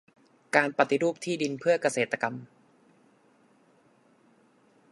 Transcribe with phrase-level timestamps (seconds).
[0.55, 2.35] การปฏิรูปที่ดินเพื่อเกษตรกรรม